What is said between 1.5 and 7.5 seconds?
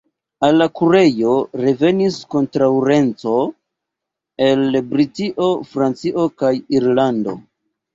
revenis konkurenco el Britio, Francio kaj Irlando.